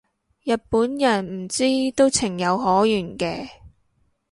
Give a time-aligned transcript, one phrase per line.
[0.43, 1.63] 日本人唔知
[1.95, 3.47] 都情有可原嘅